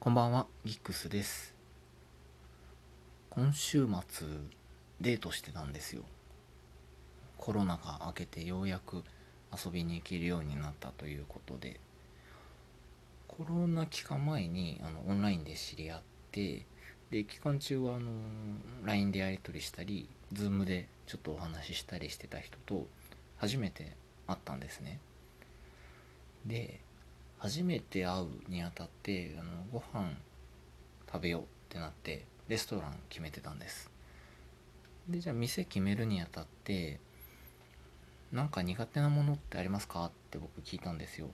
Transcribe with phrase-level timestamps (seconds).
[0.00, 1.56] こんばんは、ギックスです。
[3.30, 4.28] 今週末、
[5.00, 6.04] デートしてたんですよ。
[7.36, 9.02] コロナが明けてようやく
[9.52, 11.80] 遊びに行けるようになったということで、
[13.26, 16.64] コロナ期間前にあのオンラインで知り合って、
[17.10, 18.12] で、期間中はあの
[18.84, 22.86] LINE でやり取りしたり、Zoom でちょっとお話ししたりしてた人と
[23.36, 23.96] 初めて
[24.28, 25.00] 会ったんですね。
[26.46, 26.78] で、
[27.38, 30.10] 初めて会うにあたってあのご飯
[31.10, 33.90] 食べようってなってレストラン決めてたんです。
[35.08, 37.00] でじゃあ店決めるにあたって
[38.32, 41.28] なんか苦手なものってありますかって僕聞いたんですよ。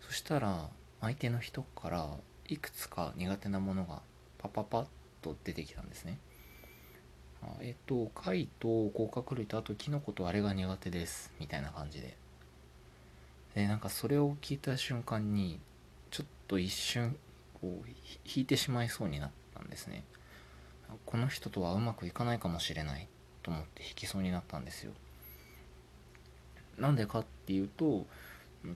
[0.00, 0.68] そしたら
[1.00, 2.10] 相手の人から
[2.48, 4.02] いくつか苦手なものが
[4.38, 4.86] パパパッ
[5.22, 6.18] と出てきたんですね。
[7.60, 11.32] えっと貝と甲殻類とあとキノコとあれが苦手です。
[11.40, 12.16] みたいな感じで。
[13.54, 15.60] でなんかそれを聞いた瞬間に
[16.10, 17.16] ちょっと一瞬
[17.60, 17.88] こう
[18.24, 20.04] 引いてしまいそうになったんですね。
[21.06, 23.08] この人とはうまくいかないかもしれない
[23.42, 24.92] と思って引きそうになったんですよ。
[26.78, 28.06] なんでかっていうと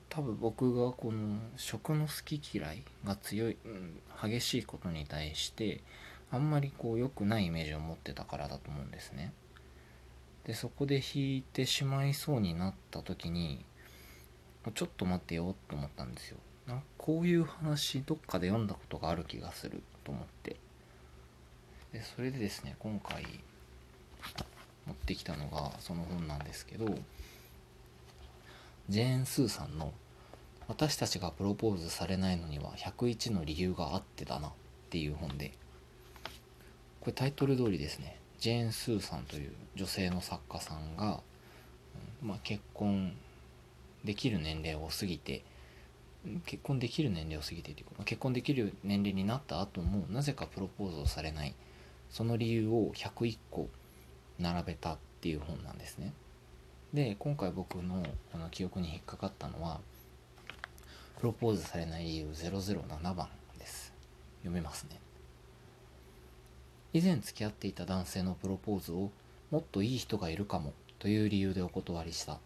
[0.08, 5.82] 多分僕がこの食の好き嫌いが強い、うん激しいことに対して
[6.30, 9.32] あんまりこう良くないイメージを持ってたからだと思うんですね。
[10.44, 13.64] でそこで引いてしまいそうになった時に
[14.72, 16.38] ちょっと待ってよと思ったんですよ。
[16.66, 20.56] なこういう話どっかで読んだことがある気がすると思って。
[21.92, 23.24] でそれでですね今回
[24.86, 26.86] 持ってきたのがその本なんですけど
[28.88, 29.92] ジェーン・スーさんの
[30.68, 34.52] 「私たちがプロポーズされないのには101の理由があってだな」っ
[34.90, 35.52] ていう本で
[37.00, 41.22] これタイトル通りですねジェーン・スーさんという女性の作家さんが、
[42.22, 43.16] まあ、結婚
[44.06, 45.44] できる年齢を過ぎて
[46.46, 51.54] 結婚できる年齢を過ぎてというか結婚できる年齢になった後もなぜかプロポーズをされない。
[52.10, 53.68] その理由を101個
[54.38, 56.12] 並べたっていう本なんですね。
[56.94, 59.80] で今回僕のこの記憶に引っかかったのは
[61.18, 63.28] プロポーズされない理由007番
[63.58, 63.92] です。
[64.38, 65.00] 読めますね。
[66.92, 69.10] 以前付き合っていた男性のプロポーズを
[69.50, 72.38] もっといい人がいるかもという理由でお断りした。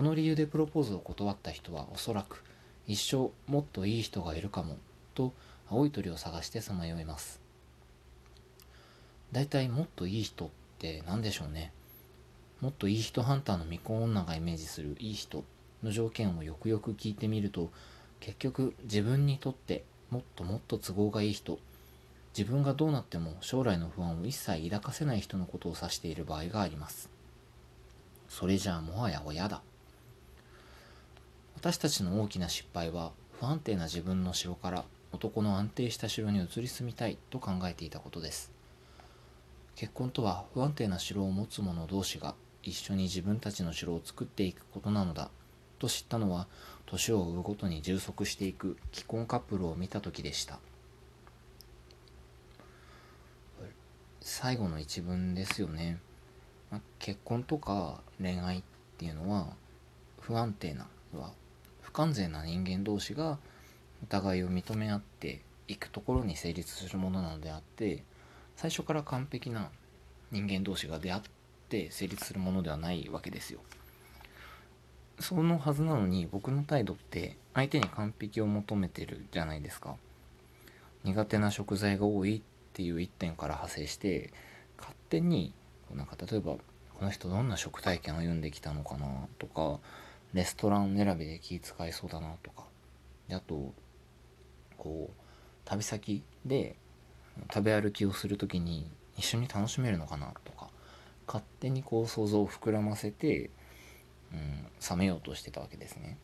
[0.00, 2.42] この理由でプロポーズを断った人はおそらく
[2.86, 4.78] 一生もっといい人がいるかも
[5.12, 5.34] と
[5.68, 7.38] 青い鳥を探してさまよいます。
[9.30, 11.74] だいたいもっといい人って何でしょうね。
[12.62, 15.44] もっといい人ハンターの未婚女がイメージするいい人
[15.82, 17.70] の条件をよくよく聞いてみると
[18.20, 21.58] 結局自分にとってもっともっと都合がいい人
[22.34, 27.10] 自分がどうなっても将来の不安を一切抱かせない人のことを指している場合があります。
[28.30, 29.60] それじゃあもはや親だ。
[31.60, 38.50] 私たちの大きな失敗は不安定な自分の城から男の安定した城に移り住みたいと考えていたことです。
[39.76, 45.28] 結婚とは不安定な城を持つ者同士が一緒に自分たちの城を作っていくことなのだ。
[45.78, 46.46] と知ったのは
[46.86, 50.60] 年を追うごとに充足していく既婚カップルを見た時でした。
[54.22, 55.98] 最後の一文ですよね、
[56.70, 58.62] まあ、結婚とか恋愛っ
[58.96, 59.48] ていうのは
[60.20, 61.32] 不安定なは
[61.82, 63.38] 不完全な人間同士が
[64.02, 68.02] お互いを認め合っていくところに成立するものなのであって
[68.56, 69.70] 最初から完璧な
[70.30, 71.22] 人間同士が出会っ
[71.68, 73.60] て成立するものではないわけですよ。
[75.18, 79.96] そのはずなのに僕の態度って相手に完璧を求めてるじゃないですか。
[81.04, 82.42] 苦手な食材が多いっ
[82.72, 84.32] ていう一点から派生して
[84.78, 85.52] 勝手に
[85.94, 86.56] なんか例えば
[86.98, 89.06] この人どんな食体験を歩んできたのかな
[89.38, 89.78] とか
[90.32, 92.64] レストラン選びで気使いそうだなとか
[93.28, 93.72] であと
[94.76, 95.22] こう
[95.64, 96.76] 旅先で
[97.52, 100.68] 食べ歩きをする時に一緒に楽しめるのかなとか
[101.26, 103.50] 勝手にこう想像を膨らませて、
[104.32, 106.18] うん、冷めようとしてたわけですね。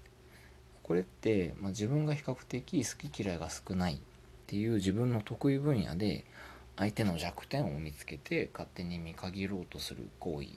[0.83, 3.99] これって、まあ、自分が比較的好き嫌いが少ないっ
[4.47, 6.25] ていう自分の得意分野で
[6.77, 10.49] 相手の弱点を見つけて勝手に見限ろうとする行為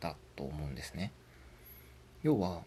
[0.00, 1.12] だと思うんですね。
[2.22, 2.62] 要は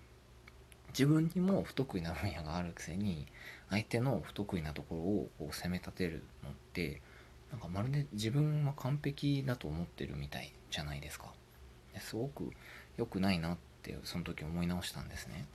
[0.90, 3.28] 自分にも不得意な分野があるくせに
[3.70, 7.02] 相手の不得意なところをこう責め立てるのって
[7.52, 11.34] なんかまるで自分は完璧だと思ってるみたいじゃないですか。
[12.00, 12.52] すごく
[12.98, 15.46] 良くないなってその時思い直したんですね。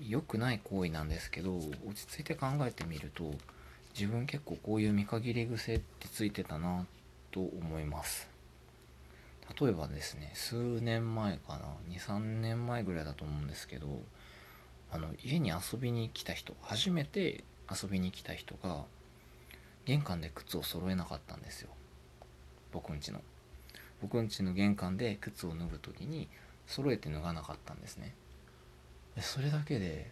[0.00, 3.32] 良くない行為なんですけど落ち着いて考えてみると
[3.94, 6.86] 自分結構こういう見限り癖ってついてたな
[7.30, 8.33] と思います。
[9.60, 14.00] 例えばですね数年前かな23年前ぐらいだと思うんですけど
[14.90, 18.84] あの家に遊びに来た人初めて遊びに来た人が
[19.84, 21.68] 玄関で靴を揃えなかったんですよ。
[22.72, 23.20] 僕んちの。
[24.00, 26.28] 僕んちの玄関で靴を脱ぐ時に
[26.66, 28.14] 揃えて脱がなかったんですね。
[29.20, 30.10] それだけで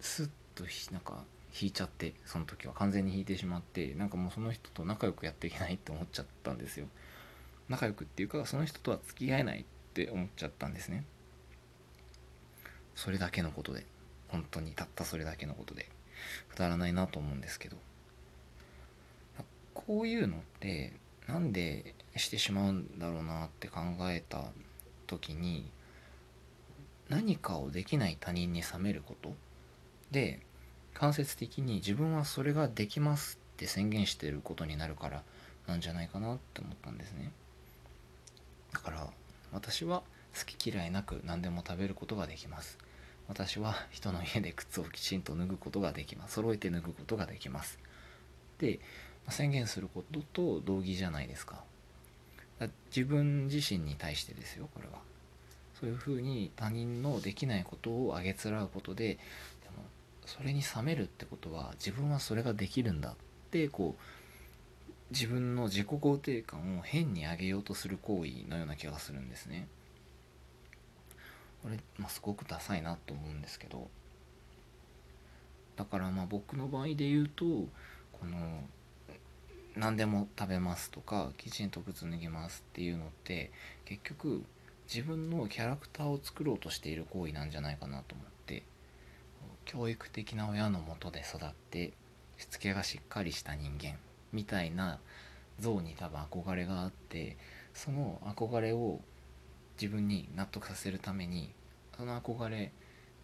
[0.00, 1.24] スッとなんか
[1.60, 2.72] 引いちゃってその時は。
[2.74, 6.86] 完全に引いてしまってなんかもうその人と仲良くやっていけないって思っちゃったんですよ。
[7.70, 9.64] 仲良くっていうかその人とは付き合えないっ
[9.94, 11.04] て思っちゃったんですね。
[12.96, 13.86] それだけのことで。
[14.28, 15.88] 本当にたったそれだけのことで。
[16.50, 17.76] くだらないなと思うんですけど。
[19.72, 20.92] こういうのって
[21.26, 24.44] なんでしてしまうんだろうなって考えた
[25.06, 25.70] 時に
[27.08, 29.32] 何かをできない他人に冷めること
[30.10, 30.40] で
[30.94, 35.22] 間接的に自分はそれができますって宣言してることになるから
[35.66, 37.32] なんじゃないかなって思ったんですね。
[38.72, 39.06] だから
[39.52, 40.02] 私は
[40.36, 42.78] 好き嫌いなく何でも食べることができます。
[43.28, 46.34] 私は人の家で靴をきちんと脱ぐことができます。
[46.34, 47.78] 揃えて脱ぐことができます。
[48.58, 48.80] で
[49.28, 51.62] 宣言することと同義じゃないですか。
[52.94, 54.98] 自分自身に対してですよこれは。
[55.80, 59.18] そういうふうに他人のできないことをあげつらうことでで
[59.74, 59.84] も
[60.26, 63.14] それに冷めるってことは自分はそれができるんだっ
[63.50, 64.02] てこう
[65.10, 69.66] 自分の自己肯定感を変に上げようとする行為のような気がするんですね。
[71.62, 73.88] これ、まあ、すごくダサいなと思うんですけど
[75.76, 77.68] だからまあ僕の場合で言うとこ
[78.24, 78.64] の
[79.76, 83.50] 何でも食べますとかきちんと靴脱ぎますっていうのって
[83.84, 84.42] 結局
[84.92, 88.62] 自分のキャラクターを作ろうとしている行為なんじゃないかなと思って
[89.64, 91.92] 教育的な親のもとで育って
[92.38, 93.96] しつけがしっかりした人間
[94.32, 94.98] みたいな
[95.58, 97.36] 像に多分憧れがあって
[97.74, 99.00] その憧れを
[99.80, 101.52] 自分に納得させるために
[101.96, 102.72] その憧れ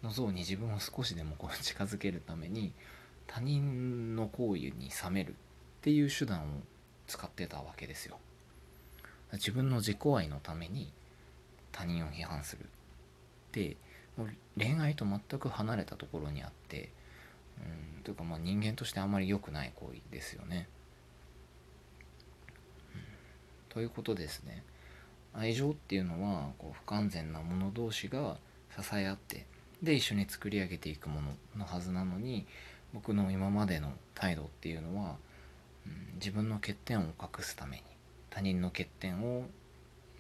[0.03, 2.73] の像に自分を少しでもこう近づけるために
[3.27, 5.35] 他人の行為に冷めるっ
[5.83, 6.45] ていう手段を
[7.07, 8.19] 使ってたわけですよ。
[9.33, 10.93] 自分の自己愛のために
[11.73, 12.67] 他人を批判する
[13.53, 13.77] で
[14.57, 16.91] 恋愛と全く離れたところにあって
[17.59, 20.69] うんというかまあ人間としてあまり良くない行為ですよね。
[23.77, 24.63] ということですね。
[25.35, 28.39] 愛情っていうのはこう不完全な者同士が
[28.75, 29.45] 支え合って
[29.83, 32.47] で一緒に作り上げていくもののはずなのに
[32.95, 35.17] 僕の今までの態度っていうのは、
[35.87, 37.83] うん、自分の欠点を隠すために
[38.31, 39.45] 他人の欠点を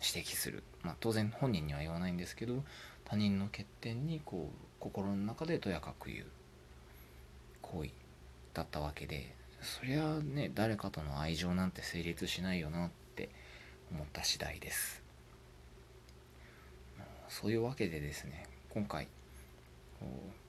[0.07, 2.63] 指摘する、まあ、当然本人には言わないんですけど
[3.07, 6.27] 他人の欠点にこう心の中でとやかく言う。
[7.63, 7.91] 行為
[8.53, 13.06] だったわけでそりゃね誰かとの愛情なんて成立しないよなって
[13.93, 15.03] 思った次第です。
[17.29, 19.09] そういうわけでですね今回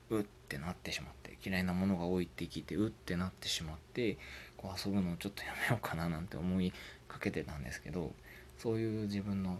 [0.09, 4.17] うってなってしまって嫌いなものが多いって聞いてうってなってしまって
[4.55, 6.71] こう遊ぶのをちょっとやめようかななんて思い
[7.07, 8.13] かけてたんですけど
[8.57, 9.59] そういう自分の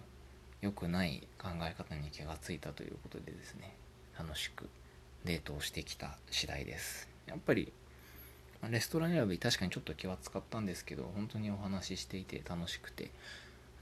[0.62, 3.76] 良くない考え方に気がついたということでですね
[4.18, 4.70] 楽しく
[5.26, 7.10] デートをしてきた次第です。
[7.28, 7.72] やっぱり
[8.70, 13.12] レストラン選び確かにちょっと気は使ったんですけど本当にお話ししていて楽しくて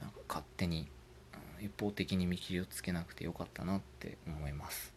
[0.01, 0.88] なんか勝手に
[1.62, 4.94] 一方的に見切りをつけなくてよかったなって思います。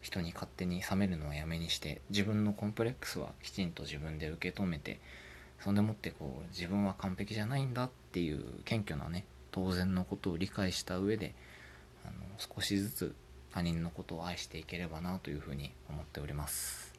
[0.00, 5.00] 人に勝手に冷めるのはやめにして自分のコンプレックスはきちんと自分で受け止めて
[5.60, 11.34] そんでもってこう自分は完璧じゃないんだっていう謙虚なね当然のことを理解した上で
[12.04, 13.14] あの少しずつ
[13.52, 16.94] 他人のことを愛していければなというふうに思っております。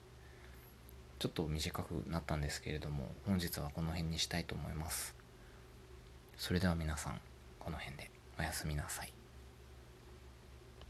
[1.19, 5.18] ちょっと短くなったんですけれども本日はこの辺にしたいと思います。
[6.39, 7.19] それでは皆さん
[7.59, 9.18] この辺でおやすみなさい。